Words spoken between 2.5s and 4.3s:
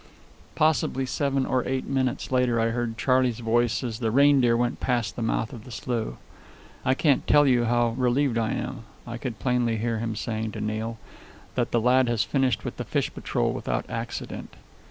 I heard Charley's voice as the